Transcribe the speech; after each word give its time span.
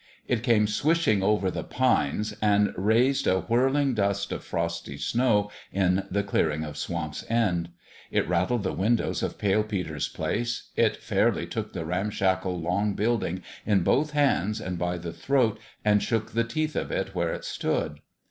It 0.27 0.41
came 0.41 0.65
swishing 0.65 1.21
over 1.21 1.51
the 1.51 1.63
pines 1.63 2.33
and 2.41 2.73
raised 2.75 3.27
a 3.27 3.41
whirling 3.41 3.93
dust 3.93 4.31
of 4.31 4.43
frosty 4.43 4.97
snow 4.97 5.51
in 5.71 6.07
the 6.09 6.23
clearing 6.23 6.63
of 6.63 6.75
Swamp's 6.75 7.23
End. 7.29 7.69
It 8.09 8.27
rattled 8.27 8.63
the 8.63 8.73
win 8.73 8.95
dows 8.95 9.21
of 9.21 9.37
Pale 9.37 9.65
Peter's 9.65 10.07
place; 10.07 10.71
it 10.75 10.97
fairly 10.97 11.45
took 11.45 11.73
the 11.73 11.85
ramshackle 11.85 12.59
long 12.59 12.95
building 12.95 13.43
in 13.63 13.83
both 13.83 14.09
hands 14.13 14.59
and 14.59 14.79
by 14.79 14.97
the 14.97 15.13
throat 15.13 15.59
and 15.85 16.01
shook 16.01 16.31
the 16.31 16.45
teeth 16.45 16.75
of 16.75 16.89
it 16.89 17.13
where 17.13 17.31
it 17.31 17.45
stood. 17.45 17.99